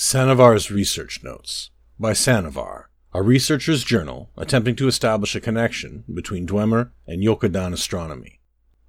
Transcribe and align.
Sanavar's 0.00 0.70
Research 0.70 1.24
Notes 1.24 1.70
by 1.98 2.12
Sanavar, 2.12 2.84
a 3.12 3.20
researcher's 3.20 3.82
journal 3.82 4.30
attempting 4.36 4.76
to 4.76 4.86
establish 4.86 5.34
a 5.34 5.40
connection 5.40 6.04
between 6.14 6.46
Dwemer 6.46 6.92
and 7.08 7.20
Yokudan 7.20 7.72
astronomy. 7.72 8.38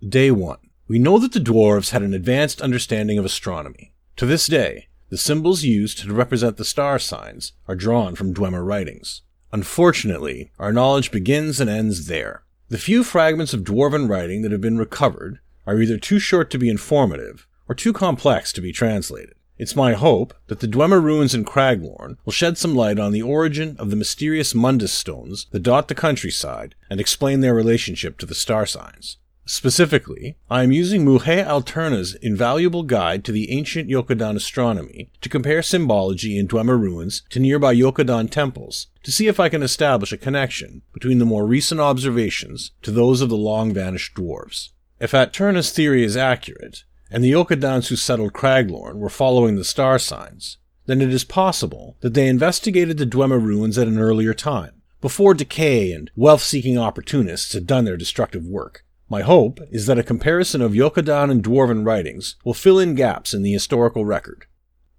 Day 0.07 0.29
1. 0.29 0.59
We 0.87 0.99
know 0.99 1.17
that 1.17 1.31
the 1.31 1.39
dwarves 1.39 1.89
had 1.89 2.03
an 2.03 2.13
advanced 2.13 2.61
understanding 2.61 3.17
of 3.17 3.25
astronomy. 3.25 3.91
To 4.17 4.27
this 4.27 4.45
day, 4.45 4.87
the 5.09 5.17
symbols 5.17 5.63
used 5.63 5.97
to 5.97 6.13
represent 6.13 6.57
the 6.57 6.63
star 6.63 6.99
signs 6.99 7.53
are 7.67 7.75
drawn 7.75 8.13
from 8.13 8.31
Dwemer 8.31 8.63
writings. 8.63 9.23
Unfortunately, 9.51 10.51
our 10.59 10.71
knowledge 10.71 11.09
begins 11.09 11.59
and 11.59 11.71
ends 11.71 12.05
there. 12.05 12.43
The 12.67 12.77
few 12.77 13.03
fragments 13.03 13.55
of 13.55 13.63
dwarven 13.63 14.07
writing 14.07 14.43
that 14.43 14.51
have 14.51 14.61
been 14.61 14.77
recovered 14.77 15.39
are 15.65 15.81
either 15.81 15.97
too 15.97 16.19
short 16.19 16.51
to 16.51 16.59
be 16.59 16.69
informative 16.69 17.47
or 17.67 17.73
too 17.73 17.93
complex 17.93 18.53
to 18.53 18.61
be 18.61 18.71
translated. 18.71 19.33
It's 19.59 19.75
my 19.75 19.91
hope 19.91 20.33
that 20.47 20.61
the 20.61 20.67
Dwemer 20.67 21.03
ruins 21.03 21.35
in 21.35 21.43
Craglorn 21.43 22.15
will 22.23 22.31
shed 22.31 22.57
some 22.57 22.75
light 22.75 22.97
on 22.97 23.11
the 23.11 23.21
origin 23.21 23.75
of 23.77 23.89
the 23.89 23.97
mysterious 23.97 24.53
Mundus 24.53 24.93
stones 24.93 25.47
that 25.51 25.63
dot 25.63 25.89
the 25.89 25.95
countryside 25.95 26.75
and 26.89 27.01
explain 27.01 27.41
their 27.41 27.53
relationship 27.53 28.17
to 28.19 28.25
the 28.25 28.33
star 28.33 28.65
signs. 28.65 29.17
Specifically, 29.45 30.37
I 30.49 30.63
am 30.63 30.71
using 30.71 31.03
Muhe 31.03 31.45
Alterna's 31.45 32.15
invaluable 32.21 32.83
guide 32.83 33.25
to 33.25 33.33
the 33.33 33.51
ancient 33.51 33.89
Yokudan 33.89 34.37
astronomy 34.37 35.09
to 35.19 35.27
compare 35.27 35.61
symbology 35.61 36.37
in 36.37 36.47
Dwemer 36.47 36.79
ruins 36.79 37.23
to 37.29 37.39
nearby 37.41 37.75
Yokudan 37.75 38.29
temples 38.29 38.87
to 39.03 39.11
see 39.11 39.27
if 39.27 39.41
I 39.41 39.49
can 39.49 39.61
establish 39.61 40.13
a 40.13 40.17
connection 40.17 40.83
between 40.93 41.19
the 41.19 41.25
more 41.25 41.45
recent 41.45 41.81
observations 41.81 42.71
to 42.83 42.91
those 42.91 43.19
of 43.19 43.27
the 43.27 43.35
long 43.35 43.73
vanished 43.73 44.15
dwarves. 44.15 44.69
If 45.01 45.13
Alterna's 45.13 45.71
theory 45.71 46.03
is 46.03 46.15
accurate, 46.15 46.83
and 47.11 47.23
the 47.23 47.31
Yokudans 47.31 47.87
who 47.87 47.95
settled 47.95 48.33
Craglorn 48.33 48.95
were 48.95 49.09
following 49.09 49.55
the 49.55 49.63
star 49.63 49.99
signs, 49.99 50.57
then 50.85 51.01
it 51.01 51.13
is 51.13 51.23
possible 51.23 51.97
that 52.01 52.13
they 52.13 52.27
investigated 52.27 52.97
the 52.97 53.05
Dwemer 53.05 53.41
ruins 53.41 53.77
at 53.77 53.87
an 53.87 53.99
earlier 53.99 54.33
time, 54.33 54.81
before 55.01 55.33
decay 55.33 55.91
and 55.91 56.11
wealth-seeking 56.15 56.77
opportunists 56.77 57.53
had 57.53 57.67
done 57.67 57.85
their 57.85 57.97
destructive 57.97 58.45
work. 58.45 58.83
My 59.09 59.21
hope 59.21 59.59
is 59.71 59.85
that 59.87 59.97
a 59.97 60.03
comparison 60.03 60.61
of 60.61 60.73
Yokudan 60.73 61.31
and 61.31 61.43
Dwarven 61.43 61.85
writings 61.85 62.35
will 62.43 62.53
fill 62.53 62.79
in 62.79 62.95
gaps 62.95 63.33
in 63.33 63.41
the 63.41 63.53
historical 63.53 64.05
record. 64.05 64.45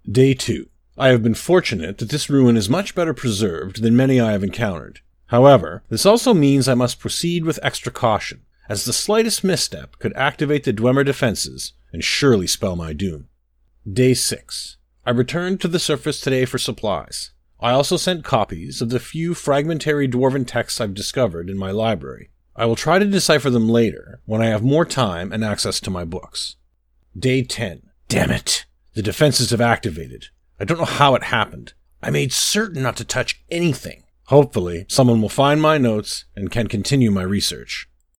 Day 0.09 0.33
2. 0.33 0.67
I 0.97 1.09
have 1.09 1.23
been 1.23 1.33
fortunate 1.33 1.97
that 1.99 2.09
this 2.09 2.29
ruin 2.29 2.57
is 2.57 2.69
much 2.69 2.93
better 2.93 3.13
preserved 3.13 3.81
than 3.81 3.95
many 3.95 4.19
I 4.19 4.33
have 4.33 4.43
encountered. 4.43 4.99
However, 5.27 5.83
this 5.89 6.05
also 6.05 6.33
means 6.33 6.67
I 6.67 6.73
must 6.73 6.99
proceed 6.99 7.45
with 7.45 7.59
extra 7.63 7.91
caution, 7.91 8.41
as 8.67 8.83
the 8.83 8.91
slightest 8.91 9.43
misstep 9.43 9.97
could 9.99 10.13
activate 10.15 10.65
the 10.65 10.73
Dwemer 10.73 11.05
defenses 11.05 11.73
and 11.91 12.03
surely 12.03 12.47
spell 12.47 12.75
my 12.75 12.93
doom. 12.93 13.27
Day 13.91 14.13
6. 14.13 14.77
I 15.05 15.11
returned 15.11 15.59
to 15.61 15.67
the 15.67 15.79
surface 15.79 16.21
today 16.21 16.45
for 16.45 16.57
supplies. 16.57 17.31
I 17.59 17.71
also 17.71 17.97
sent 17.97 18.23
copies 18.23 18.81
of 18.81 18.89
the 18.89 18.99
few 18.99 19.33
fragmentary 19.33 20.07
dwarven 20.07 20.47
texts 20.47 20.81
I've 20.81 20.93
discovered 20.93 21.49
in 21.49 21.57
my 21.57 21.71
library. 21.71 22.29
I 22.55 22.65
will 22.65 22.75
try 22.75 22.99
to 22.99 23.05
decipher 23.05 23.49
them 23.49 23.69
later 23.69 24.21
when 24.25 24.41
I 24.41 24.47
have 24.47 24.63
more 24.63 24.85
time 24.85 25.31
and 25.31 25.43
access 25.43 25.79
to 25.81 25.91
my 25.91 26.05
books. 26.05 26.57
Day 27.17 27.43
10. 27.43 27.83
Damn 28.07 28.31
it! 28.31 28.65
The 28.93 29.01
defenses 29.01 29.51
have 29.51 29.61
activated. 29.61 30.27
I 30.59 30.65
don't 30.65 30.77
know 30.77 30.85
how 30.85 31.15
it 31.15 31.23
happened. 31.23 31.73
I 32.03 32.09
made 32.09 32.33
certain 32.33 32.83
not 32.83 32.97
to 32.97 33.05
touch 33.05 33.43
anything. 33.49 34.03
Hopefully, 34.25 34.85
someone 34.87 35.21
will 35.21 35.29
find 35.29 35.61
my 35.61 35.77
notes 35.77 36.25
and 36.35 36.51
can 36.51 36.67
continue 36.67 37.11
my 37.11 37.23
research. 37.23 37.87